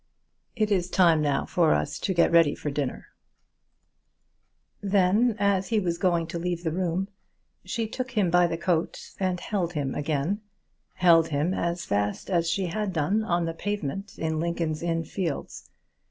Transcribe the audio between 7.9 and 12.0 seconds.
him by the coat and held him again, held him as